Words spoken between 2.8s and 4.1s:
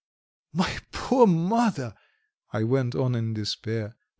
on in despair.